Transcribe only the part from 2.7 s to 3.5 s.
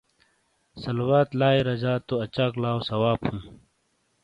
ثواب ہُوں۔